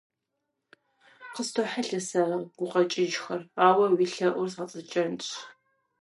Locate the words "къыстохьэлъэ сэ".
1.33-2.19